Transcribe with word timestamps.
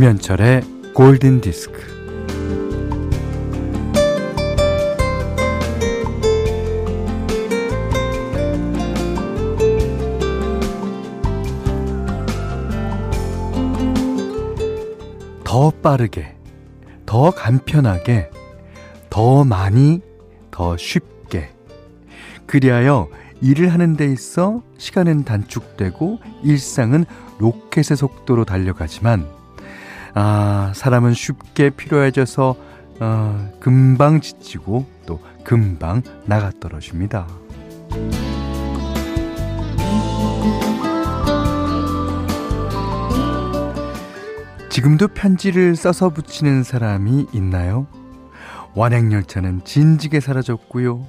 김현철의 0.00 0.62
골든 0.94 1.42
디스크. 1.42 1.78
더 15.44 15.70
빠르게, 15.82 16.34
더 17.04 17.30
간편하게, 17.30 18.30
더 19.10 19.44
많이, 19.44 20.00
더 20.50 20.78
쉽게. 20.78 21.50
그리하여 22.46 23.10
일을 23.42 23.70
하는 23.70 23.98
데 23.98 24.06
있어 24.06 24.62
시간은 24.78 25.24
단축되고 25.24 26.20
일상은 26.42 27.04
로켓의 27.38 27.98
속도로 27.98 28.46
달려가지만 28.46 29.39
아, 30.14 30.72
사람은 30.74 31.14
쉽게 31.14 31.70
필요해져서 31.70 32.56
어, 33.00 33.50
금방 33.60 34.20
지치고 34.20 34.86
또 35.06 35.20
금방 35.44 36.02
나가 36.26 36.50
떨어집니다. 36.60 37.26
지금도 44.68 45.08
편지를 45.08 45.74
써서 45.76 46.10
붙이는 46.10 46.62
사람이 46.62 47.26
있나요? 47.32 47.86
완행열차는 48.74 49.62
진지게 49.64 50.20
사라졌고요. 50.20 51.04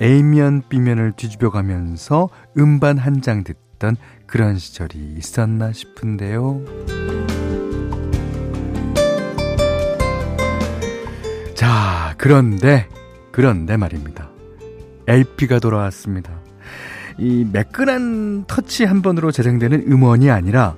A면 0.00 0.62
B면을 0.68 1.12
뒤집어 1.12 1.50
가면서 1.50 2.28
음반 2.56 2.98
한 2.98 3.20
장 3.20 3.44
듣던 3.44 3.96
그런 4.26 4.58
시절이 4.58 5.14
있었나 5.18 5.72
싶은데요. 5.72 6.60
자, 11.64 12.14
그런데, 12.18 12.86
그런데 13.32 13.78
말입니다. 13.78 14.28
LP가 15.06 15.60
돌아왔습니다. 15.60 16.30
이 17.16 17.46
매끈한 17.50 18.44
터치 18.46 18.84
한 18.84 19.00
번으로 19.00 19.32
재생되는 19.32 19.90
음원이 19.90 20.30
아니라 20.30 20.76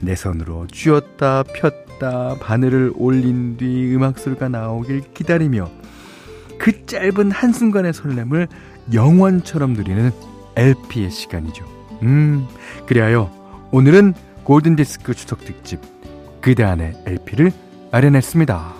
내 0.00 0.16
손으로 0.16 0.66
쥐었다 0.72 1.44
폈다 1.44 2.38
바늘을 2.40 2.94
올린 2.96 3.56
뒤 3.58 3.94
음악 3.94 4.18
소리가 4.18 4.48
나오길 4.48 5.02
기다리며 5.14 5.70
그 6.58 6.84
짧은 6.86 7.30
한순간의 7.30 7.92
설렘을 7.92 8.48
영원처럼 8.92 9.74
누리는 9.74 10.10
LP의 10.56 11.12
시간이죠. 11.12 11.64
음, 12.02 12.44
그리하여 12.86 13.30
오늘은 13.70 14.14
골든디스크 14.42 15.14
추석 15.14 15.44
특집 15.44 15.78
그대 16.40 16.64
안의 16.64 17.04
LP를 17.06 17.52
마련했습니다. 17.92 18.77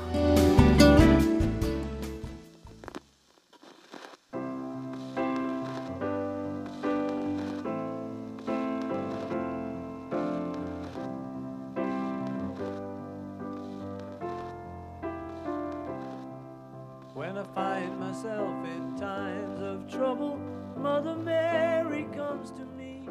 When 17.19 17.37
I 17.37 17.43
find 17.53 17.99
myself 17.99 18.65
in 18.65 18.95
times 18.97 19.59
of 19.61 19.89
trouble, 19.91 20.39
Mother 20.77 21.17
Mary 21.17 22.07
comes 22.15 22.53
to 22.53 22.63
me, 22.79 23.09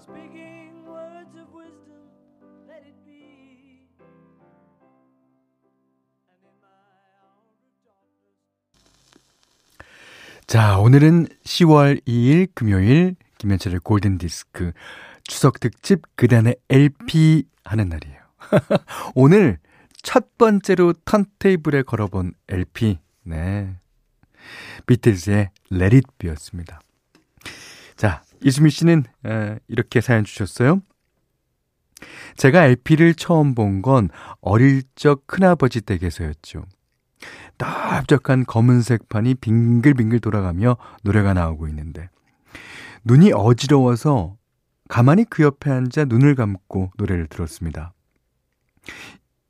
speaking 0.00 0.84
words 0.84 1.38
of 1.38 1.46
wisdom, 1.54 2.02
let 2.66 2.82
it 2.82 2.96
be. 3.06 3.86
자, 10.48 10.80
오늘은 10.80 11.28
10월 11.44 12.04
2일 12.08 12.48
금요일 12.54 13.14
김현철의 13.38 13.78
골든 13.84 14.18
디스크 14.18 14.72
추석 15.22 15.60
특집 15.60 16.02
그단의 16.16 16.56
LP 16.68 17.44
하는 17.64 17.88
날이에요. 17.88 18.18
오늘 19.14 19.60
첫 20.02 20.36
번째로 20.38 20.92
턴테이블에 21.04 21.82
걸어본 21.82 22.32
LP 22.48 22.98
네. 23.28 23.76
비틀즈의 24.86 25.50
Let 25.70 25.96
It 25.96 26.06
Be였습니다. 26.18 26.80
자, 27.96 28.22
이수미 28.42 28.70
씨는 28.70 29.04
에, 29.26 29.58
이렇게 29.68 30.00
사연 30.00 30.24
주셨어요. 30.24 30.80
제가 32.36 32.64
LP를 32.66 33.14
처음 33.14 33.54
본 33.54 33.82
건 33.82 34.08
어릴 34.40 34.82
적 34.94 35.26
큰아버지 35.26 35.80
댁에서였죠. 35.80 36.64
넓적한 37.58 38.46
검은색 38.46 39.08
판이 39.08 39.34
빙글빙글 39.34 40.20
돌아가며 40.20 40.76
노래가 41.02 41.34
나오고 41.34 41.66
있는데 41.68 42.08
눈이 43.04 43.32
어지러워서 43.32 44.36
가만히 44.88 45.24
그 45.24 45.42
옆에 45.42 45.70
앉아 45.70 46.04
눈을 46.06 46.34
감고 46.36 46.92
노래를 46.96 47.26
들었습니다. 47.26 47.92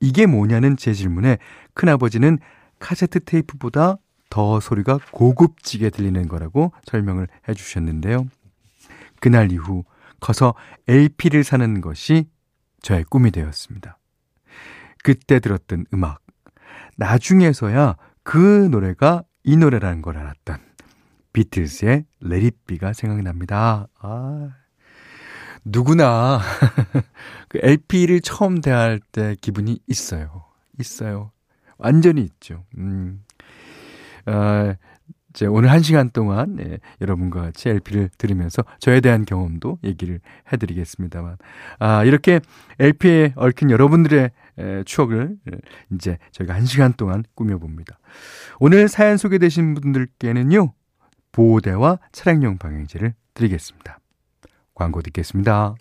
이게 0.00 0.26
뭐냐는 0.26 0.76
제 0.76 0.94
질문에 0.94 1.38
큰아버지는 1.74 2.38
카세트 2.78 3.20
테이프보다 3.20 3.96
더 4.30 4.60
소리가 4.60 4.98
고급지게 5.10 5.90
들리는 5.90 6.28
거라고 6.28 6.72
설명을 6.84 7.28
해 7.48 7.54
주셨는데요. 7.54 8.26
그날 9.20 9.52
이후 9.52 9.84
커서 10.20 10.54
LP를 10.86 11.44
사는 11.44 11.80
것이 11.80 12.28
저의 12.82 13.04
꿈이 13.04 13.30
되었습니다. 13.30 13.98
그때 15.02 15.40
들었던 15.40 15.86
음악, 15.94 16.20
나중에서야 16.96 17.96
그 18.22 18.68
노래가 18.70 19.22
이 19.44 19.56
노래라는 19.56 20.02
걸 20.02 20.18
알았던 20.18 20.58
It 21.36 22.50
Be가 22.66 22.92
생각납니다. 22.92 23.86
아, 24.00 24.50
누구나 25.64 26.40
그 27.48 27.58
LP를 27.62 28.20
처음 28.20 28.60
대할 28.60 29.00
때 29.12 29.36
기분이 29.40 29.78
있어요. 29.86 30.44
있어요. 30.78 31.30
완전히 31.78 32.22
있죠. 32.22 32.64
음. 32.76 33.24
어, 34.26 34.74
이제 35.30 35.46
오늘 35.46 35.70
한 35.70 35.82
시간 35.82 36.10
동안 36.10 36.56
네, 36.56 36.78
여러분과 37.00 37.42
같이 37.42 37.68
LP를 37.68 38.10
들으면서 38.18 38.64
저에 38.80 39.00
대한 39.00 39.24
경험도 39.24 39.78
얘기를 39.84 40.20
해드리겠습니다만 40.52 41.36
아 41.78 42.04
이렇게 42.04 42.40
LP에 42.80 43.34
얽힌 43.36 43.70
여러분들의 43.70 44.30
에, 44.58 44.82
추억을 44.84 45.36
이제 45.92 46.18
저희가 46.32 46.54
한 46.54 46.66
시간 46.66 46.92
동안 46.94 47.24
꾸며봅니다. 47.34 48.00
오늘 48.58 48.88
사연 48.88 49.16
소개되신 49.16 49.74
분들께는요 49.74 50.72
보호대와 51.30 51.98
차량용 52.10 52.58
방향제를 52.58 53.14
드리겠습니다. 53.34 54.00
광고 54.74 55.02
듣겠습니다. 55.02 55.76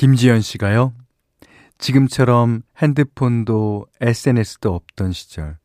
김지연 0.00 0.40
씨가요. 0.40 0.94
지금처럼 1.76 2.62
핸드폰도 2.78 3.84
SNS도 4.00 4.74
없던 4.74 5.12
시절 5.12 5.58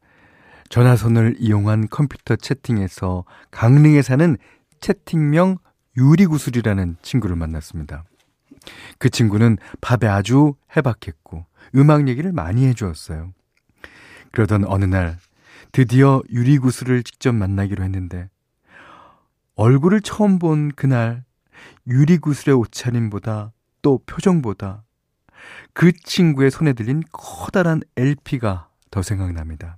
전화선을 0.67 1.37
이용한 1.39 1.87
컴퓨터 1.87 2.35
채팅에서 2.35 3.23
강릉에 3.51 4.01
사는 4.01 4.35
채팅명 4.81 5.59
유리구슬이라는 5.95 6.97
친구를 7.01 7.37
만났습니다. 7.37 8.03
그 8.99 9.09
친구는 9.09 9.57
밥에 9.79 10.05
아주 10.05 10.55
해박했고 10.75 11.45
음악 11.77 12.09
얘기를 12.09 12.33
많이 12.33 12.67
해주었어요. 12.67 13.31
그러던 14.33 14.65
어느 14.65 14.83
날 14.83 15.17
드디어 15.71 16.21
유리구슬을 16.29 17.03
직접 17.03 17.33
만나기로 17.33 17.85
했는데 17.85 18.29
얼굴을 19.55 20.01
처음 20.01 20.39
본 20.39 20.73
그날 20.75 21.23
유리구슬의 21.87 22.53
옷차림보다 22.57 23.53
또 23.85 23.99
표정보다 24.07 24.83
그 25.73 25.91
친구의 25.91 26.49
손에 26.49 26.73
들린 26.73 27.03
커다란 27.11 27.81
LP가 27.95 28.69
더 28.89 29.03
생각납니다. 29.03 29.77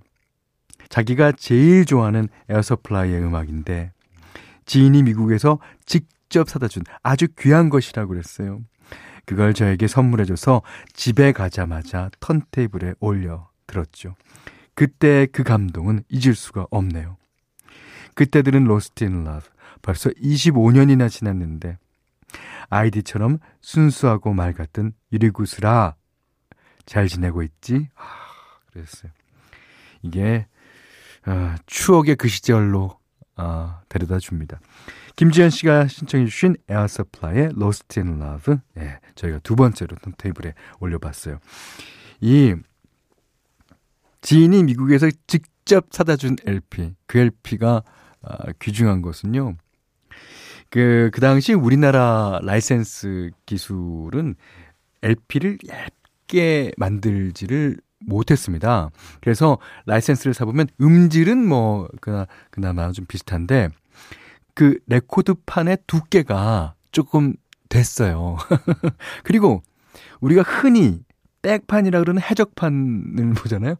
자기가 0.88 1.32
제일 1.32 1.84
좋아하는 1.84 2.30
에어서플라이의 2.48 3.22
음악인데 3.22 3.92
지인이 4.64 5.02
미국에서 5.02 5.58
직접 5.84 6.48
사다 6.48 6.68
준 6.68 6.84
아주 7.02 7.28
귀한 7.38 7.68
것이라고 7.68 8.08
그랬어요. 8.08 8.62
그걸 9.26 9.52
저에게 9.52 9.86
선물해줘서 9.86 10.62
집에 10.94 11.32
가자마자 11.32 12.10
턴테이블에 12.20 12.94
올려 13.00 13.50
들었죠. 13.66 14.14
그때 14.74 15.26
그 15.30 15.42
감동은 15.42 16.04
잊을 16.08 16.34
수가 16.34 16.66
없네요. 16.70 17.18
그때 18.14 18.40
들은 18.40 18.64
Lost 18.64 19.04
in 19.04 19.24
Love 19.24 19.50
벌써 19.82 20.08
25년이나 20.08 21.10
지났는데 21.10 21.76
아이디처럼 22.70 23.38
순수하고 23.60 24.32
맑았던 24.32 24.92
유리구슬아 25.12 25.94
잘 26.86 27.08
지내고 27.08 27.42
있지? 27.42 27.88
아, 27.94 28.04
그랬어요. 28.72 29.12
이게 30.02 30.46
아, 31.24 31.56
추억의 31.66 32.16
그 32.16 32.28
시절로 32.28 32.98
아, 33.36 33.80
데려다 33.88 34.18
줍니다. 34.18 34.60
김지현 35.16 35.50
씨가 35.50 35.88
신청해 35.88 36.26
주신 36.26 36.56
에어서플라이의 36.68 37.50
Lost 37.56 38.00
in 38.00 38.20
Love 38.22 38.56
예, 38.78 39.00
저희가 39.14 39.40
두 39.40 39.56
번째로 39.56 39.96
테이블에 40.16 40.54
올려봤어요. 40.80 41.38
이 42.20 42.54
지인이 44.20 44.62
미국에서 44.64 45.08
직접 45.26 45.86
사다 45.90 46.16
준 46.16 46.36
LP 46.46 46.94
그 47.06 47.18
LP가 47.18 47.82
아, 48.22 48.52
귀중한 48.60 49.02
것은요. 49.02 49.56
그, 50.70 51.10
그 51.12 51.20
당시 51.20 51.54
우리나라 51.54 52.40
라이센스 52.42 53.30
기술은 53.46 54.34
LP를 55.02 55.58
얇게 55.66 56.72
만들지를 56.76 57.78
못했습니다. 58.00 58.90
그래서 59.20 59.58
라이센스를 59.86 60.34
사보면 60.34 60.68
음질은 60.80 61.46
뭐, 61.46 61.88
그나, 62.00 62.26
그나마 62.50 62.92
좀 62.92 63.06
비슷한데, 63.06 63.70
그 64.54 64.78
레코드판의 64.86 65.78
두께가 65.86 66.74
조금 66.92 67.34
됐어요. 67.68 68.36
그리고 69.24 69.62
우리가 70.20 70.42
흔히 70.42 71.00
백판이라 71.42 72.00
그러는 72.00 72.20
해적판을 72.22 73.34
보잖아요. 73.36 73.76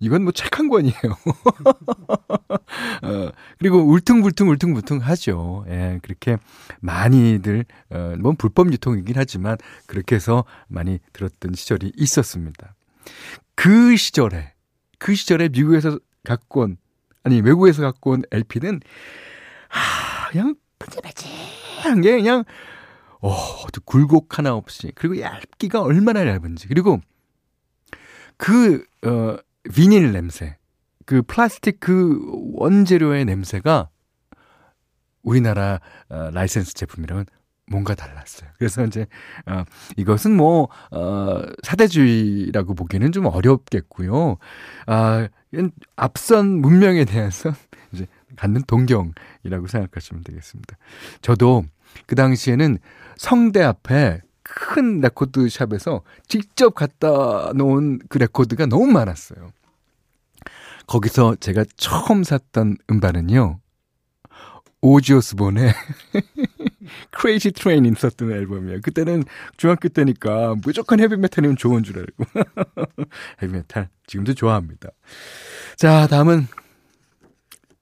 이건 0.00 0.22
뭐 0.24 0.32
책 0.32 0.58
한 0.58 0.68
권이에요. 0.68 1.02
어, 3.02 3.30
그리고 3.58 3.78
울퉁불퉁 3.78 4.48
울퉁불퉁 4.48 4.98
하죠. 4.98 5.64
예, 5.68 5.98
그렇게 6.02 6.38
많이들, 6.80 7.64
어, 7.90 8.14
뭐 8.18 8.32
불법 8.36 8.72
유통이긴 8.72 9.14
하지만 9.16 9.56
그렇게 9.86 10.16
해서 10.16 10.44
많이 10.68 10.98
들었던 11.12 11.54
시절이 11.54 11.92
있었습니다. 11.96 12.74
그 13.54 13.96
시절에, 13.96 14.52
그 14.98 15.14
시절에 15.14 15.48
미국에서 15.48 15.98
갖고 16.24 16.62
온, 16.62 16.76
아니, 17.22 17.40
외국에서 17.40 17.82
갖고 17.82 18.12
온 18.12 18.22
LP는, 18.30 18.80
하, 19.68 20.28
그냥 20.30 20.54
반질반질한 20.78 22.00
게 22.02 22.16
그냥, 22.16 22.44
어, 23.20 23.34
굴곡 23.84 24.38
하나 24.38 24.54
없이, 24.54 24.92
그리고 24.94 25.20
얇기가 25.20 25.82
얼마나 25.82 26.26
얇은지, 26.26 26.68
그리고 26.68 27.00
그, 28.36 28.84
어, 29.04 29.36
비닐 29.74 30.12
냄새, 30.12 30.56
그 31.06 31.22
플라스틱 31.22 31.80
그 31.80 32.20
원재료의 32.54 33.24
냄새가 33.24 33.88
우리나라 35.22 35.80
어, 36.08 36.30
라이센스 36.32 36.74
제품이랑은 36.74 37.26
뭔가 37.70 37.94
달랐어요. 37.94 38.50
그래서 38.58 38.84
이제 38.84 39.06
어, 39.46 39.64
이것은 39.96 40.36
뭐 40.36 40.68
어, 40.90 41.42
사대주의라고 41.62 42.74
보기에는 42.74 43.12
좀 43.12 43.26
어렵겠고요. 43.26 44.38
아, 44.86 45.28
앞선 45.96 46.60
문명에 46.60 47.04
대해서 47.04 47.52
이제 47.92 48.06
갖는 48.36 48.62
동경이라고 48.62 49.66
생각하시면 49.68 50.24
되겠습니다. 50.24 50.76
저도 51.22 51.64
그 52.06 52.14
당시에는 52.14 52.78
성대 53.16 53.62
앞에 53.62 54.20
큰 54.42 55.00
레코드 55.00 55.48
샵에서 55.48 56.02
직접 56.26 56.74
갖다 56.74 57.52
놓은 57.54 58.00
그 58.08 58.18
레코드가 58.18 58.66
너무 58.66 58.86
많았어요. 58.86 59.52
거기서 60.86 61.36
제가 61.36 61.64
처음 61.76 62.24
샀던 62.24 62.76
음반은요. 62.90 63.60
오지 64.82 65.05
오스본의 65.05 65.74
Crazy 67.10 67.52
Train 67.52 67.84
있었던 67.84 68.32
앨범이에요. 68.32 68.80
그때는 68.82 69.24
중학교 69.56 69.88
때니까 69.88 70.56
무조건 70.64 71.00
헤비메탈이면 71.00 71.56
좋은 71.56 71.82
줄 71.82 71.98
알고. 71.98 72.24
헤비메탈 73.42 73.88
지금도 74.06 74.34
좋아합니다. 74.34 74.88
자, 75.76 76.06
다음은 76.06 76.46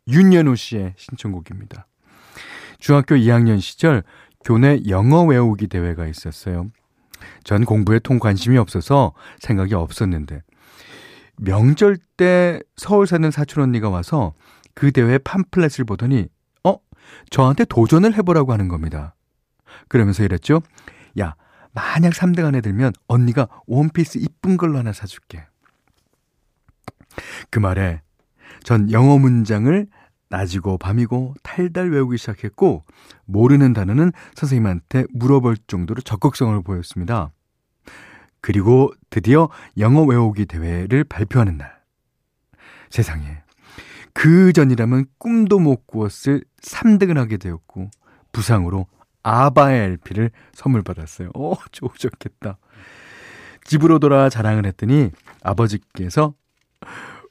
윤연호 0.09 0.57
씨의 0.57 0.95
신청곡입니다. 0.97 1.87
중학교 2.81 3.15
2학년 3.15 3.61
시절 3.61 4.03
교내 4.45 4.81
영어 4.89 5.25
외우기 5.25 5.69
대회가 5.69 6.07
있었어요. 6.07 6.71
전 7.45 7.65
공부에 7.65 7.99
통 7.99 8.19
관심이 8.19 8.57
없어서 8.57 9.13
생각이 9.41 9.75
없었는데 9.75 10.43
명절 11.41 11.97
때 12.17 12.61
서울 12.77 13.07
사는 13.07 13.31
사촌 13.31 13.63
언니가 13.63 13.89
와서 13.89 14.35
그 14.75 14.93
대회 14.93 15.19
팜플렛을 15.19 15.85
보더니 15.87 16.29
어 16.65 16.77
저한테 17.31 17.65
도전을 17.65 18.15
해보라고 18.15 18.53
하는 18.53 18.69
겁니다. 18.69 19.15
그러면서 19.89 20.25
이랬죠. 20.25 20.63
야 21.19 21.35
만약 21.73 22.13
3등 22.13 22.45
안에 22.45 22.61
들면 22.61 22.93
언니가 23.07 23.49
원피스 23.67 24.19
이쁜 24.19 24.57
걸로 24.57 24.79
하나 24.79 24.93
사줄게. 24.93 25.47
그 27.51 27.59
말에 27.59 28.03
전 28.63 28.91
영어 28.93 29.19
문장을 29.19 29.87
낮이고 30.31 30.79
밤이고 30.79 31.35
탈달 31.43 31.91
외우기 31.91 32.19
시작했고 32.19 32.85
모르는 33.25 33.73
단어는 33.73 34.13
선생님한테 34.35 35.05
물어볼 35.15 35.57
정도로 35.67 36.03
적극성을 36.03 36.61
보였습니다. 36.63 37.31
그리고 38.41 38.93
드디어 39.11 39.49
영어 39.79 40.03
외우기 40.05 40.47
대회를 40.47 41.05
발표하는 41.05 41.59
날. 41.59 41.79
세상에. 42.91 43.43
그 44.13 44.53
전이라면 44.53 45.07
꿈도 45.19 45.59
못 45.59 45.87
꾸었을 45.87 46.43
3등을 46.63 47.17
하게 47.17 47.37
되었고 47.37 47.91
부상으로 48.33 48.87
아바의 49.23 49.81
LP를 49.83 50.31
선물 50.55 50.83
받았어요. 50.83 51.31
오, 51.35 51.57
좋겠다. 51.97 52.59
집으로 53.65 53.99
돌아 53.99 54.29
자랑을 54.29 54.65
했더니 54.67 55.11
아버지께서 55.43 56.35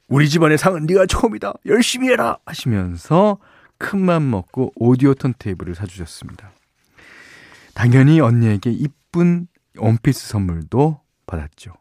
우리 0.08 0.28
집안의 0.28 0.56
상은 0.56 0.86
네가 0.86 1.06
처음이다. 1.06 1.54
열심히 1.66 2.08
해라 2.08 2.38
하시면서 2.46 3.38
큰 3.78 3.98
맘 4.00 4.30
먹고 4.30 4.72
오디오 4.76 5.14
턴테이블을 5.14 5.74
사주셨습니다. 5.74 6.52
당연히 7.74 8.20
언니에게 8.20 8.70
이쁜 8.70 9.46
원피스 9.76 10.28
선물도 10.28 11.00
받았죠. 11.26 11.74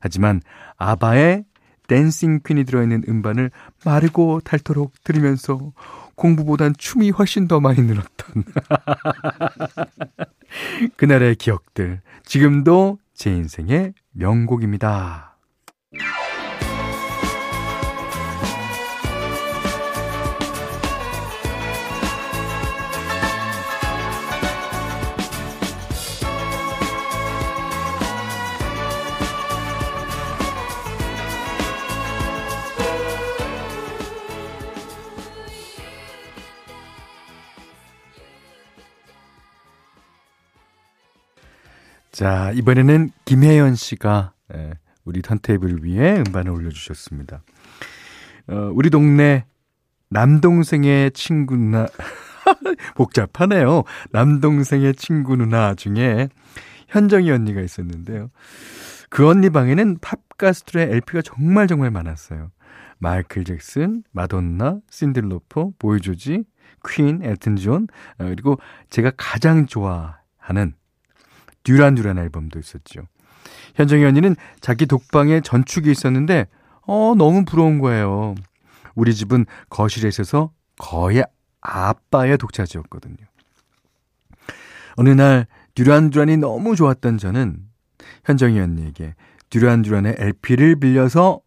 하지만 0.00 0.40
아바의 0.76 1.44
댄싱 1.86 2.40
퀸이 2.44 2.64
들어있는 2.64 3.04
음반을 3.08 3.50
마르고 3.84 4.40
닳도록 4.42 4.92
들으면서 5.04 5.72
공부보단 6.14 6.74
춤이 6.78 7.10
훨씬 7.10 7.48
더 7.48 7.60
많이 7.60 7.82
늘었던 7.82 8.44
그날의 10.96 11.36
기억들 11.36 12.00
지금도 12.24 12.98
제 13.14 13.30
인생의 13.30 13.94
명곡입니다. 14.12 15.36
자, 42.14 42.52
이번에는 42.54 43.10
김혜연 43.24 43.74
씨가 43.74 44.34
예, 44.54 44.74
우리 45.04 45.20
턴테이블 45.20 45.80
위에 45.82 46.18
음반을 46.18 46.52
올려주셨습니다. 46.52 47.42
어, 48.46 48.70
우리 48.72 48.88
동네 48.88 49.46
남동생의 50.10 51.10
친구 51.10 51.56
누나, 51.56 51.88
복잡하네요. 52.94 53.82
남동생의 54.12 54.94
친구 54.94 55.34
누나 55.34 55.74
중에 55.74 56.28
현정이 56.86 57.32
언니가 57.32 57.60
있었는데요. 57.60 58.30
그 59.10 59.28
언니 59.28 59.50
방에는 59.50 59.98
팝 60.00 60.20
가수들의 60.38 60.92
LP가 60.92 61.20
정말 61.20 61.66
정말 61.66 61.90
많았어요. 61.90 62.52
마이클 62.98 63.42
잭슨, 63.42 64.04
마돈나, 64.12 64.78
신디 64.88 65.26
로퍼, 65.26 65.72
보이조지, 65.80 66.44
퀸, 66.88 67.24
엘튼 67.24 67.56
존, 67.56 67.88
어, 68.20 68.26
그리고 68.26 68.60
제가 68.88 69.10
가장 69.16 69.66
좋아하는 69.66 70.74
듀란 71.64 71.94
듀란 71.94 72.18
앨범도 72.18 72.58
있었죠. 72.58 73.02
현정이 73.74 74.04
언니는 74.04 74.36
자기 74.60 74.86
독방에 74.86 75.40
전축이 75.40 75.90
있었는데, 75.90 76.46
어, 76.86 77.14
너무 77.16 77.44
부러운 77.44 77.78
거예요. 77.78 78.34
우리 78.94 79.14
집은 79.14 79.46
거실에 79.68 80.08
있어서 80.08 80.52
거의 80.78 81.24
아빠의 81.60 82.38
독차지였거든요. 82.38 83.16
어느 84.96 85.08
날 85.08 85.46
듀란 85.74 86.10
듀란이 86.10 86.36
너무 86.36 86.76
좋았던 86.76 87.18
저는 87.18 87.58
현정이 88.24 88.60
언니에게 88.60 89.14
듀란 89.50 89.82
듀란의 89.82 90.16
LP를 90.18 90.76
빌려서 90.76 91.40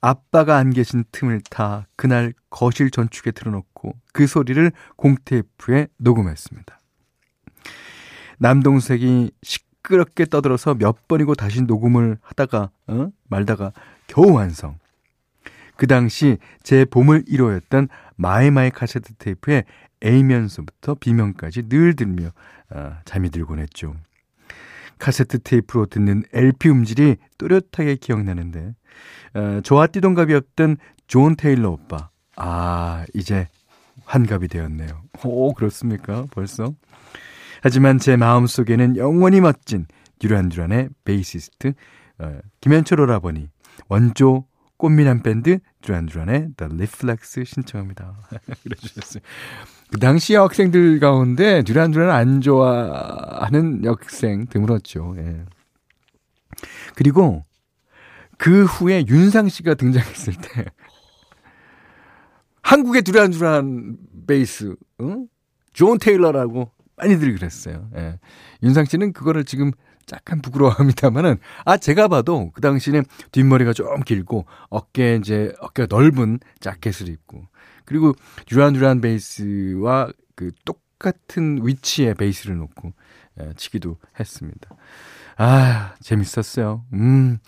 아빠가 0.00 0.56
안 0.56 0.70
계신 0.70 1.04
틈을 1.10 1.40
타 1.50 1.86
그날 1.96 2.32
거실 2.50 2.90
전축에 2.90 3.32
틀어놓고 3.32 3.96
그 4.12 4.26
소리를 4.28 4.70
공테이프에 4.96 5.88
녹음했습니다. 5.96 6.77
남동생이 8.38 9.30
시끄럽게 9.42 10.26
떠들어서 10.26 10.74
몇 10.74 11.08
번이고 11.08 11.34
다시 11.34 11.62
녹음을 11.62 12.18
하다가 12.22 12.70
어? 12.86 13.08
말다가 13.28 13.72
겨우 14.06 14.32
완성. 14.32 14.78
그 15.76 15.86
당시 15.86 16.38
제 16.62 16.84
보물 16.84 17.24
1호였던 17.28 17.88
마이마이 18.16 18.70
카세트 18.70 19.14
테이프에 19.14 19.64
A면서부터 20.04 20.94
B면까지 20.94 21.68
늘 21.68 21.94
들며 21.94 22.30
어, 22.70 22.96
잠이 23.04 23.30
들곤 23.30 23.60
했죠. 23.60 23.94
카세트 24.98 25.40
테이프로 25.40 25.86
듣는 25.86 26.24
LP 26.32 26.70
음질이 26.70 27.16
또렷하게 27.38 27.96
기억나는데 27.96 28.74
어, 29.34 29.60
저와 29.62 29.86
띠동갑이었던 29.86 30.76
존 31.06 31.36
테일러 31.36 31.70
오빠 31.70 32.10
아 32.36 33.04
이제 33.14 33.48
환갑이 34.04 34.48
되었네요. 34.48 34.88
오 35.24 35.54
그렇습니까 35.54 36.26
벌써? 36.30 36.74
하지만 37.62 37.98
제 37.98 38.16
마음 38.16 38.46
속에는 38.46 38.96
영원히 38.96 39.40
멋진 39.40 39.86
듀란듀란의 40.18 40.90
베이시스트 41.04 41.74
어, 42.18 42.38
김현철 42.60 43.00
오라버니 43.00 43.48
원조 43.88 44.46
꽃미남 44.76 45.22
밴드 45.22 45.58
듀란듀란의 45.82 46.50
The 46.56 46.72
Reflex 46.72 47.44
신청합니다. 47.44 48.16
그래주셨어요. 48.62 49.22
그 49.90 49.98
당시 49.98 50.34
학생들 50.34 51.00
가운데 51.00 51.62
듀란듀란 51.62 52.10
안 52.10 52.40
좋아하는 52.40 53.84
여학생 53.84 54.46
드물었죠. 54.46 55.14
예. 55.18 55.44
그리고 56.94 57.42
그 58.36 58.64
후에 58.64 59.04
윤상 59.08 59.48
씨가 59.48 59.74
등장했을 59.74 60.34
때 60.34 60.66
한국의 62.62 63.02
듀란듀란 63.02 63.96
베이스, 64.26 64.76
응? 65.00 65.26
존 65.72 65.98
테일러라고 65.98 66.70
많이들 66.98 67.34
그랬어요. 67.34 67.88
예. 67.96 68.18
윤상 68.62 68.84
씨는 68.86 69.12
그거를 69.12 69.44
지금 69.44 69.72
약간 70.12 70.40
부끄러워합니다만은 70.40 71.38
아 71.64 71.76
제가 71.76 72.08
봐도 72.08 72.50
그 72.52 72.60
당시는 72.60 73.04
뒷머리가 73.32 73.72
좀 73.72 74.00
길고 74.02 74.46
어깨 74.70 75.16
이제 75.16 75.52
어깨가 75.60 75.86
넓은 75.94 76.40
자켓을 76.60 77.08
입고 77.08 77.44
그리고 77.84 78.14
듀란 78.46 78.72
듀란 78.72 79.00
베이스와 79.00 80.08
그 80.34 80.52
똑같은 80.64 81.60
위치에 81.66 82.14
베이스를 82.14 82.56
놓고 82.56 82.92
예, 83.40 83.52
치기도 83.56 83.98
했습니다. 84.18 84.70
아 85.36 85.94
재밌었어요. 86.00 86.84
음, 86.94 87.38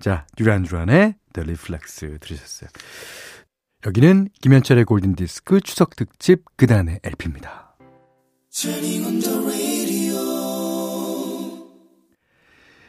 자 0.00 0.26
듀란 0.36 0.62
듀란의 0.64 1.14
The 1.32 1.44
Reflex 1.44 2.18
들으셨어요. 2.20 2.68
여기는 3.86 4.28
김현철의 4.42 4.84
골든 4.84 5.14
디스크 5.14 5.60
추석 5.60 5.94
특집 5.94 6.44
그단의 6.56 7.00
LP입니다. 7.04 7.67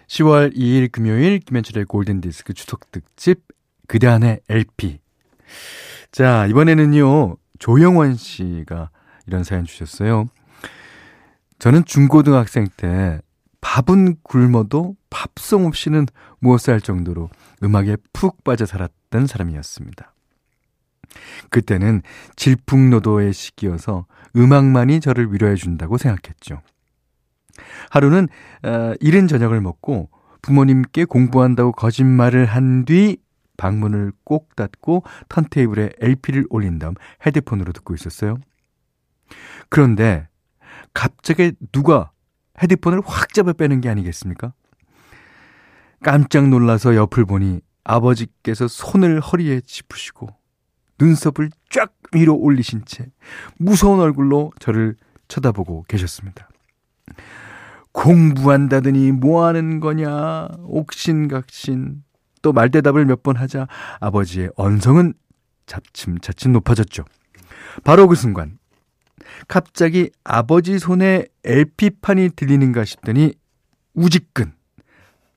10월 0.07 0.55
2일 0.55 0.91
금요일 0.91 1.39
김현철의 1.39 1.85
골든 1.85 2.21
디스크 2.21 2.53
추석 2.53 2.91
특집 2.91 3.41
그단의 3.87 4.39
LP. 4.49 4.99
자, 6.11 6.47
이번에는요, 6.47 7.37
조영원 7.59 8.15
씨가 8.15 8.89
이런 9.27 9.43
사연 9.43 9.65
주셨어요. 9.65 10.29
저는 11.59 11.85
중고등학생 11.85 12.67
때 12.75 13.19
밥은 13.61 14.17
굶어도 14.23 14.95
팝송 15.09 15.65
없이는 15.65 16.05
못살 16.39 16.81
정도로 16.81 17.29
음악에 17.61 17.97
푹 18.13 18.43
빠져 18.43 18.65
살았던 18.65 19.27
사람이었습니다. 19.27 20.13
그때는 21.49 22.01
질풍노도의 22.35 23.33
시기여서 23.33 24.05
음악만이 24.35 24.99
저를 24.99 25.33
위로해 25.33 25.55
준다고 25.55 25.97
생각했죠. 25.97 26.61
하루는 27.89 28.27
어, 28.63 28.93
이른 28.99 29.27
저녁을 29.27 29.61
먹고 29.61 30.09
부모님께 30.41 31.05
공부한다고 31.05 31.71
거짓말을 31.73 32.45
한 32.45 32.85
뒤 32.85 33.17
방문을 33.59 34.13
꼭 34.23 34.55
닫고 34.55 35.03
턴테이블에 35.27 35.89
LP를 35.99 36.45
올린 36.49 36.79
다음 36.79 36.93
헤드폰으로 37.25 37.73
듣고 37.73 37.93
있었어요. 37.93 38.37
그런데 39.67 40.29
갑자기 40.93 41.51
누가 41.73 42.11
헤드폰을 42.63 43.01
확 43.03 43.33
잡아 43.33 43.51
빼는 43.51 43.81
게 43.81 43.89
아니겠습니까? 43.89 44.53
깜짝 46.01 46.47
놀라서 46.47 46.95
옆을 46.95 47.25
보니 47.25 47.59
아버지께서 47.83 48.69
손을 48.69 49.19
허리에 49.19 49.59
짚으시고 49.59 50.29
눈썹을 50.99 51.49
쫙 51.69 51.93
위로 52.13 52.35
올리신 52.35 52.83
채 52.85 53.07
무서운 53.57 53.99
얼굴로 53.99 54.51
저를 54.59 54.95
쳐다보고 55.27 55.85
계셨습니다. 55.87 56.49
공부한다더니 57.91 59.11
뭐 59.11 59.45
하는 59.45 59.79
거냐, 59.79 60.47
옥신각신. 60.59 62.03
또 62.41 62.53
말대답을 62.53 63.05
몇 63.05 63.21
번 63.21 63.35
하자 63.35 63.67
아버지의 63.99 64.51
언성은 64.55 65.13
차츰차츰 65.65 66.53
높아졌죠. 66.53 67.03
바로 67.83 68.07
그 68.07 68.15
순간, 68.15 68.57
갑자기 69.47 70.09
아버지 70.23 70.79
손에 70.79 71.25
LP판이 71.43 72.29
들리는가 72.35 72.85
싶더니 72.85 73.33
우직근 73.93 74.53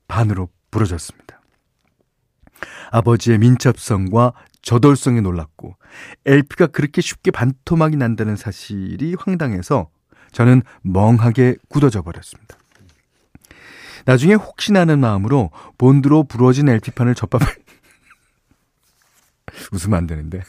반으로 0.07 0.49
부러졌습니다. 0.71 1.41
아버지의 2.91 3.37
민첩성과 3.39 4.33
저돌성에 4.63 5.21
놀랐고 5.21 5.75
LP가 6.25 6.67
그렇게 6.67 7.01
쉽게 7.01 7.31
반토막이 7.31 7.97
난다는 7.97 8.35
사실이 8.35 9.15
황당해서 9.19 9.89
저는 10.31 10.63
멍하게 10.81 11.57
굳어져 11.69 12.01
버렸습니다. 12.01 12.57
나중에 14.05 14.33
혹시나 14.33 14.81
하는 14.81 14.99
마음으로 14.99 15.51
본드로 15.77 16.23
부러진 16.23 16.69
LP판을 16.69 17.13
접합 17.13 17.41
웃으면 19.71 19.97
안 19.97 20.07
되는데 20.07 20.41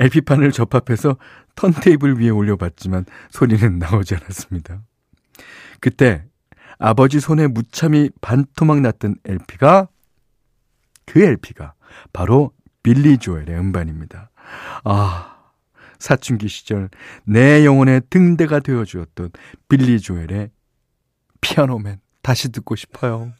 LP판을 0.00 0.52
접합해서 0.52 1.16
턴테이블 1.54 2.18
위에 2.18 2.30
올려봤지만 2.30 3.04
소리는 3.30 3.78
나오지 3.78 4.16
않았습니다. 4.16 4.82
그때 5.80 6.24
아버지 6.78 7.20
손에 7.20 7.46
무참히 7.46 8.10
반토막 8.20 8.80
났던 8.80 9.16
LP가 9.24 9.88
그 11.06 11.22
LP가 11.22 11.74
바로 12.12 12.52
빌리 12.82 13.18
조엘의 13.18 13.58
음반입니다. 13.58 14.30
아, 14.84 15.36
사춘기 15.98 16.48
시절 16.48 16.90
내 17.24 17.64
영혼의 17.64 18.02
등대가 18.10 18.60
되어 18.60 18.84
주었던 18.84 19.30
빌리 19.68 20.00
조엘의 20.00 20.50
피아노맨 21.40 22.00
다시 22.22 22.50
듣고 22.50 22.76
싶어요. 22.76 23.32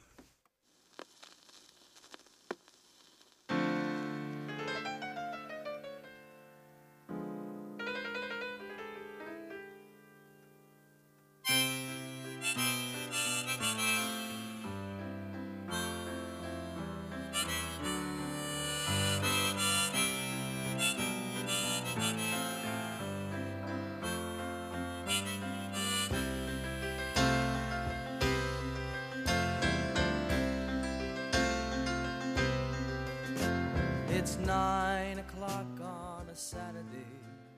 A 36.33 36.35
Saturday. 36.35 37.05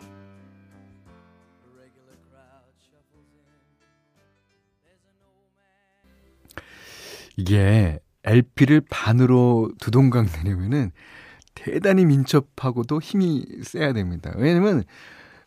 The 0.01 1.71
regular 1.79 2.19
crowd 2.27 2.67
shuffles 2.83 3.31
in. 3.39 3.47
There's 4.83 5.07
an 5.07 5.15
old 5.23 5.47
man. 5.55 6.59
이게 7.37 8.01
LP를 8.25 8.81
반으로 8.91 9.71
두 9.79 9.93
동강 9.93 10.27
내려면은 10.27 10.91
대단히 11.55 12.05
민첩하고도 12.05 13.01
힘이 13.01 13.47
세야 13.63 13.93
됩니다. 13.93 14.33
왜냐면 14.37 14.83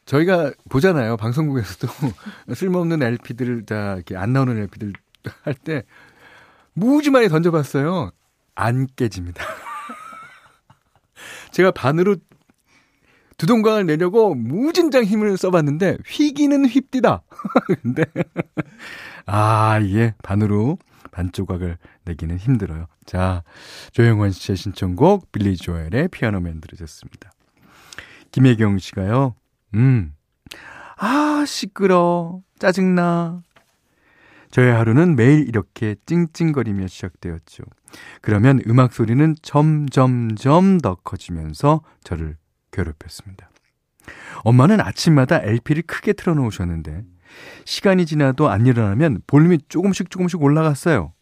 저희가 0.05 0.53
보잖아요. 0.69 1.17
방송국에서도 1.17 1.87
쓸모없는 2.55 3.03
LP들을 3.03 3.65
다 3.65 3.95
이렇게 3.95 4.15
안 4.15 4.31
나오는 4.31 4.57
LP들 4.57 4.93
할 5.43 5.53
때 5.55 5.83
무지 6.73 7.09
많이 7.09 7.27
던져봤어요. 7.27 8.11
안 8.55 8.87
깨집니다. 8.95 9.43
제가 11.51 11.71
반으로 11.71 12.15
두동강을 13.37 13.85
내려고 13.85 14.33
무진장 14.35 15.03
힘을 15.03 15.37
써봤는데 15.37 15.97
휘기는 16.05 16.65
휩디다. 16.65 17.21
근데 17.81 18.03
아 19.25 19.79
이게 19.79 20.13
반으로 20.23 20.77
반 21.11 21.31
조각을 21.31 21.77
내기는 22.05 22.37
힘들어요. 22.37 22.87
자 23.05 23.43
조영원 23.91 24.31
씨의 24.31 24.57
신청곡 24.57 25.31
빌리 25.31 25.55
조엘의 25.55 26.09
피아노맨 26.09 26.61
들으셨습니다. 26.61 27.31
김혜경 28.31 28.79
씨가요. 28.79 29.35
음. 29.75 30.13
아, 30.97 31.43
시끄러. 31.45 32.41
짜증나. 32.59 33.41
저의 34.49 34.73
하루는 34.73 35.15
매일 35.15 35.47
이렇게 35.47 35.95
찡찡거리며 36.05 36.87
시작되었죠. 36.87 37.63
그러면 38.21 38.61
음악 38.67 38.93
소리는 38.93 39.35
점점점 39.41 40.79
더 40.79 40.95
커지면서 40.95 41.81
저를 42.03 42.37
괴롭혔습니다. 42.77 43.49
엄마는 44.43 44.79
아침마다 44.79 45.41
LP를 45.41 45.83
크게 45.83 46.13
틀어놓으셨는데 46.13 47.03
시간이 47.65 48.05
지나도 48.05 48.49
안 48.49 48.65
일어나면 48.65 49.21
볼륨이 49.27 49.59
조금씩 49.67 50.09
조금씩 50.09 50.41
올라갔어요. 50.41 51.13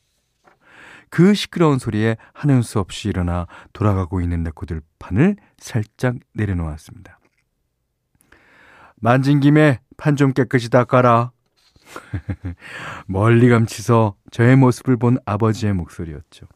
그 1.09 1.33
시끄러운 1.33 1.79
소리에 1.79 2.17
하는 2.33 2.61
수 2.61 2.79
없이 2.79 3.07
일어나 3.07 3.47
돌아가고 3.73 4.21
있는 4.21 4.43
레코드판을 4.43 5.37
살짝 5.57 6.15
내려놓았습니다. 6.33 7.19
만진 8.97 9.39
김에 9.39 9.79
판 9.97 10.15
좀 10.17 10.33
깨끗이 10.33 10.69
닦아라. 10.69 11.31
멀리 13.07 13.47
감치서 13.49 14.15
저의 14.31 14.55
모습을 14.57 14.97
본 14.97 15.17
아버지의 15.25 15.73
목소리였죠. 15.73 16.47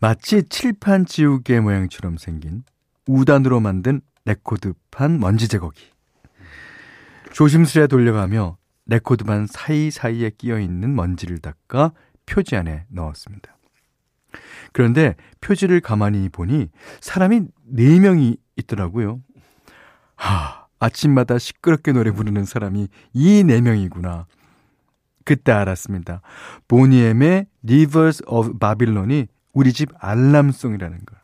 마치 0.00 0.42
칠판 0.48 1.06
지우개 1.06 1.60
모양처럼 1.60 2.16
생긴 2.16 2.64
우단으로 3.08 3.58
만든 3.58 4.00
레코드판 4.26 5.18
먼지 5.18 5.48
제거기. 5.48 5.82
조심스레 7.32 7.86
돌려가며 7.86 8.58
레코드판 8.86 9.46
사이사이에 9.46 10.30
끼어 10.36 10.60
있는 10.60 10.94
먼지를 10.94 11.38
닦아 11.38 11.92
표지 12.26 12.56
안에 12.56 12.84
넣었습니다. 12.88 13.56
그런데 14.72 15.16
표지를 15.40 15.80
가만히 15.80 16.28
보니 16.28 16.68
사람이 17.00 17.42
4명이 17.74 18.36
있더라고요. 18.56 19.20
하, 20.16 20.66
아침마다 20.78 21.38
시끄럽게 21.38 21.92
노래 21.92 22.10
부르는 22.10 22.44
사람이 22.44 22.88
이 23.14 23.42
4명이구나. 23.42 24.26
그때 25.24 25.52
알았습니다. 25.52 26.20
보니엠의 26.68 27.46
Rivers 27.66 28.22
of 28.26 28.58
Babylon이 28.58 29.28
우리 29.54 29.72
집 29.72 29.90
알람송이라는 29.98 30.98
걸. 31.04 31.18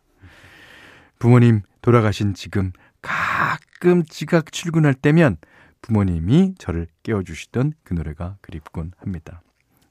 부모님 1.18 1.62
돌아가신 1.84 2.32
지금 2.32 2.72
가끔 3.02 4.04
지각 4.04 4.52
출근할 4.52 4.94
때면 4.94 5.36
부모님이 5.82 6.54
저를 6.56 6.86
깨워주시던 7.02 7.74
그 7.82 7.92
노래가 7.92 8.38
그립곤 8.40 8.92
합니다. 8.96 9.42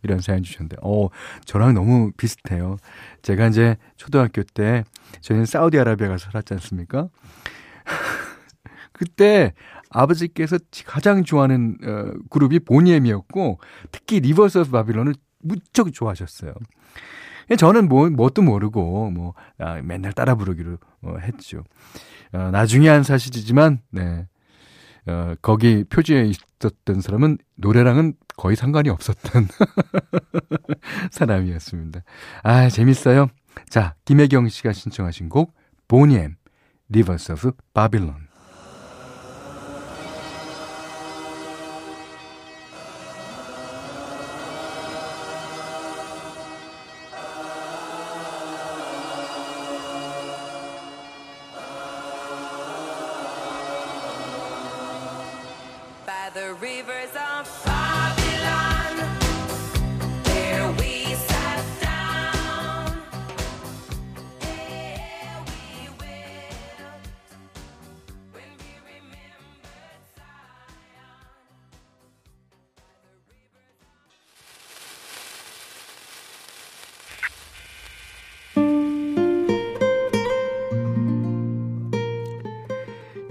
이런 0.01 0.19
사연 0.19 0.41
주셨는데, 0.41 0.77
어, 0.81 1.09
저랑 1.45 1.75
너무 1.75 2.11
비슷해요. 2.17 2.77
제가 3.21 3.45
이제 3.45 3.77
초등학교 3.95 4.41
때, 4.41 4.83
저희는 5.21 5.45
사우디아라비아 5.45 6.07
가서 6.07 6.31
살았지 6.31 6.55
않습니까? 6.55 7.09
그때 8.91 9.53
아버지께서 9.91 10.57
가장 10.87 11.23
좋아하는 11.23 11.77
어, 11.83 12.11
그룹이 12.31 12.61
보니엠이었고, 12.61 13.59
특히 13.91 14.19
Rivers 14.19 14.57
of 14.57 14.71
Babylon을 14.71 15.13
무척 15.43 15.93
좋아하셨어요. 15.93 16.55
저는 17.55 17.87
뭐, 17.87 18.09
뭣도 18.09 18.41
모르고, 18.41 19.11
뭐, 19.11 19.35
아, 19.59 19.79
맨날 19.83 20.11
따라 20.11 20.33
부르기로 20.33 20.79
어, 21.03 21.15
했죠. 21.19 21.63
어, 22.31 22.49
나중에 22.51 22.89
한 22.89 23.03
사실이지만, 23.03 23.81
네. 23.91 24.27
어, 25.05 25.35
거기 25.41 25.83
표지에 25.83 26.25
있었던 26.25 27.01
사람은 27.01 27.37
노래랑은 27.55 28.13
거의 28.37 28.55
상관이 28.55 28.89
없었던 28.89 29.47
사람이었습니다. 31.11 32.01
아, 32.43 32.69
재밌어요. 32.69 33.27
자, 33.69 33.95
김혜경 34.05 34.47
씨가 34.47 34.73
신청하신 34.73 35.29
곡, 35.29 35.53
보니엠, 35.87 36.35
리버스 36.89 37.33
오브 37.33 37.51
바빌론. 37.73 38.22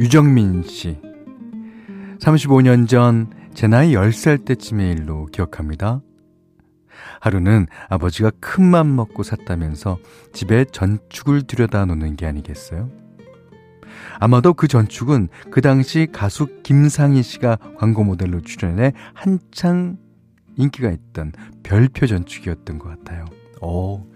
유정민 0.02 0.62
씨. 0.64 0.98
35년 2.20 2.88
전 2.88 3.42
제 3.54 3.66
나이 3.66 3.92
10살 3.92 4.44
때쯤의 4.44 4.92
일로 4.92 5.26
기억합니다. 5.26 6.00
하루는 7.20 7.66
아버지가 7.88 8.30
큰 8.40 8.64
맘 8.64 8.96
먹고 8.96 9.22
샀다면서 9.22 9.98
집에 10.32 10.64
전축을 10.64 11.42
들여다 11.42 11.84
놓는 11.84 12.16
게 12.16 12.26
아니겠어요? 12.26 12.90
아마도 14.18 14.54
그 14.54 14.68
전축은 14.68 15.28
그 15.50 15.60
당시 15.60 16.08
가수 16.10 16.62
김상희 16.62 17.22
씨가 17.22 17.58
광고 17.76 18.04
모델로 18.04 18.40
출연해 18.40 18.92
한창 19.14 19.98
인기가 20.56 20.90
있던 20.90 21.32
별표 21.62 22.06
전축이었던 22.06 22.78
것 22.78 22.88
같아요. 22.88 23.24
오, 23.60 24.06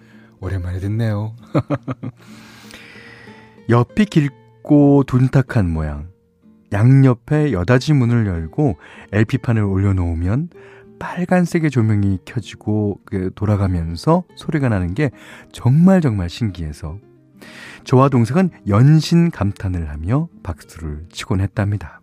오랜만에 0.40 0.80
듣네요. 0.80 1.34
옆이 3.68 4.06
길 4.06 4.30
좁고 4.66 5.04
둔탁한 5.06 5.70
모양. 5.70 6.08
양옆에 6.72 7.52
여닫이 7.52 7.94
문을 7.94 8.26
열고 8.26 8.76
LP판을 9.12 9.62
올려놓으면 9.62 10.50
빨간색의 10.98 11.70
조명이 11.70 12.18
켜지고 12.24 13.00
그 13.04 13.30
돌아가면서 13.34 14.24
소리가 14.36 14.68
나는 14.68 14.94
게 14.94 15.10
정말 15.52 16.00
정말 16.00 16.28
신기해서 16.28 16.98
저와 17.84 18.08
동생은 18.08 18.50
연신 18.66 19.30
감탄을 19.30 19.88
하며 19.88 20.28
박수를 20.42 21.06
치곤 21.10 21.40
했답니다. 21.40 22.00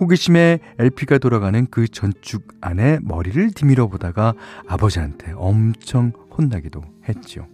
호기심에 0.00 0.60
LP가 0.78 1.18
돌아가는 1.18 1.66
그 1.70 1.88
전축 1.88 2.46
안에 2.60 3.00
머리를 3.02 3.50
디밀어 3.50 3.88
보다가 3.88 4.34
아버지한테 4.66 5.32
엄청 5.34 6.12
혼나기도 6.36 6.82
했죠. 7.08 7.46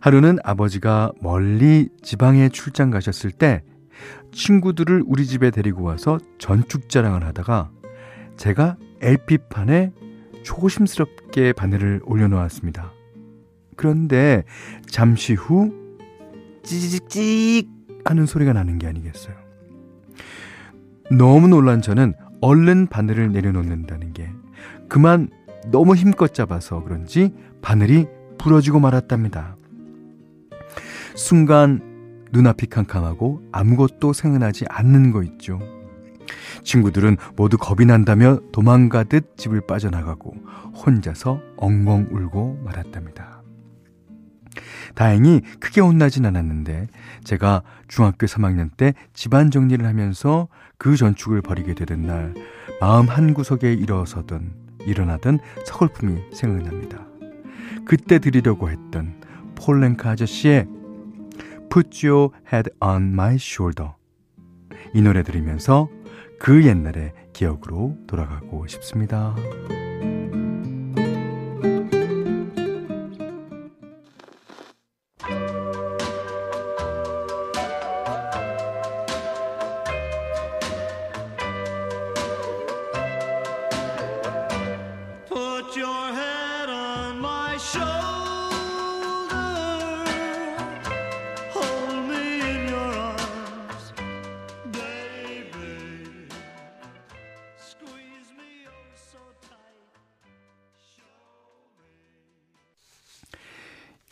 하루는 0.00 0.38
아버지가 0.42 1.12
멀리 1.20 1.88
지방에 2.02 2.48
출장 2.48 2.90
가셨을 2.90 3.30
때 3.30 3.62
친구들을 4.32 5.04
우리 5.06 5.26
집에 5.26 5.50
데리고 5.50 5.82
와서 5.82 6.18
전축 6.38 6.88
자랑을 6.88 7.24
하다가 7.24 7.70
제가 8.36 8.76
LP판에 9.02 9.92
조심스럽게 10.42 11.52
바늘을 11.52 12.00
올려놓았습니다. 12.04 12.92
그런데 13.76 14.44
잠시 14.88 15.34
후 15.34 15.74
찌직찌직 16.62 17.68
하는 18.04 18.24
소리가 18.24 18.54
나는 18.54 18.78
게 18.78 18.86
아니겠어요. 18.86 19.34
너무 21.10 21.48
놀란 21.48 21.82
저는 21.82 22.14
얼른 22.40 22.86
바늘을 22.86 23.32
내려놓는다는 23.32 24.14
게 24.14 24.30
그만 24.88 25.28
너무 25.70 25.94
힘껏 25.94 26.32
잡아서 26.32 26.82
그런지 26.82 27.34
바늘이 27.60 28.06
부러지고 28.38 28.80
말았답니다. 28.80 29.56
순간 31.20 31.82
눈앞이 32.32 32.66
캄캄하고 32.68 33.42
아무것도 33.52 34.14
생각나지 34.14 34.64
않는 34.70 35.12
거 35.12 35.22
있죠. 35.22 35.60
친구들은 36.64 37.18
모두 37.36 37.58
겁이 37.58 37.84
난다며 37.84 38.40
도망가듯 38.52 39.36
집을 39.36 39.60
빠져나가고 39.66 40.34
혼자서 40.74 41.42
엉엉 41.58 42.08
울고 42.10 42.62
말았답니다. 42.64 43.42
다행히 44.94 45.42
크게 45.60 45.82
혼나진 45.82 46.24
않았는데 46.24 46.88
제가 47.22 47.64
중학교 47.86 48.26
3학년 48.26 48.70
때 48.78 48.94
집안 49.12 49.50
정리를 49.50 49.86
하면서 49.86 50.48
그 50.78 50.96
전축을 50.96 51.42
버리게 51.42 51.74
되던 51.74 52.06
날 52.06 52.34
마음 52.80 53.06
한구석에 53.06 53.74
일어서던 53.74 54.54
일어나던 54.86 55.38
서글픔이 55.66 56.32
생각납니다. 56.32 57.06
그때 57.84 58.18
드리려고 58.18 58.70
했던 58.70 59.20
폴랭카 59.54 60.12
아저씨의 60.12 60.79
Put 61.70 62.04
Your 62.04 62.30
Head 62.52 62.70
on 62.80 63.12
My 63.12 63.36
Shoulder 63.36 63.92
이 64.92 65.00
노래 65.00 65.22
들으면서 65.22 65.88
그 66.40 66.66
옛날의 66.66 67.12
기억으로 67.32 67.96
돌아가고 68.08 68.66
싶습니다. 68.66 69.36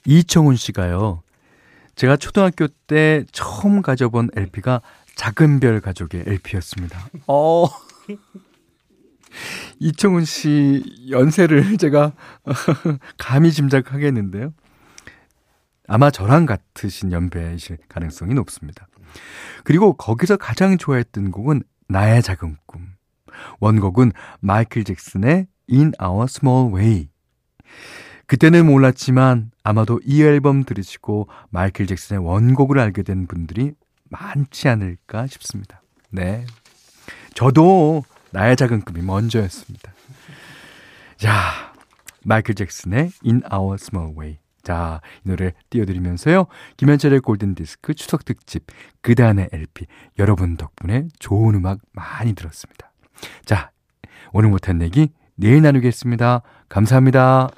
이청훈 0.07 0.57
씨가요. 0.57 1.23
제가 1.95 2.17
초등학교 2.17 2.69
때 2.87 3.25
처음 3.33 3.83
가져본 3.83 4.31
LP가 4.37 4.83
작은 5.17 5.61
별 5.61 5.81
가족의 5.81 6.25
LP였습니다. 6.27 7.09
어. 7.27 7.67
이청훈 9.81 10.25
씨 10.25 10.83
연세를 11.11 11.77
제가 11.79 12.13
감히 13.19 13.53
짐작하겠는데요. 13.53 14.53
아마 15.89 16.11
저랑 16.11 16.47
같으신 16.47 17.13
연배이실 17.13 17.79
가능성이 17.89 18.35
높습니다. 18.35 18.87
그리고 19.65 19.95
거기서 19.95 20.37
가장 20.37 20.77
좋아했던 20.77 21.31
곡은 21.31 21.63
나의 21.89 22.23
작은 22.23 22.57
꿈. 22.67 22.95
원곡은 23.61 24.13
마이클 24.41 24.85
잭슨의 24.85 25.47
In 25.71 25.93
Our 26.03 26.25
Small 26.25 26.75
Way. 26.75 27.09
그때는 28.29 28.67
몰랐지만 28.67 29.51
아마도 29.65 30.01
이 30.05 30.23
앨범 30.23 30.63
들으시고 30.63 31.29
마이클 31.49 31.87
잭슨의 31.87 32.23
원곡을 32.25 32.79
알게 32.79 33.03
된 33.03 33.27
분들이 33.27 33.73
많지 34.11 34.69
않을까 34.69 35.27
싶습니다. 35.27 35.83
네. 36.11 36.45
저도 37.35 38.05
나의 38.31 38.57
작은 38.57 38.83
꿈이 38.83 39.01
먼저였습니다. 39.01 39.93
자, 41.17 41.73
마이클 42.23 42.55
잭슨의 42.55 43.11
In 43.25 43.43
Our 43.51 43.77
Small 43.81 44.15
Way. 44.17 44.39
자, 44.63 45.01
이 45.25 45.29
노래 45.31 45.55
띄워드리면서요. 45.71 46.49
김현철의 46.77 47.21
골든디스크 47.21 47.95
추석 47.95 48.27
특집 48.27 48.67
그단의 49.01 49.49
LP 49.53 49.87
여러분 50.19 50.59
덕분에 50.59 51.09
좋은 51.19 51.55
음악 51.55 51.79
많이 51.93 52.35
들었습니다. 52.35 52.93
자, 53.47 53.71
오늘 54.33 54.51
못한 54.51 54.83
얘기 54.83 55.09
내일 55.35 55.63
나누겠습니다. 55.63 56.43
감사합니다. 56.69 57.49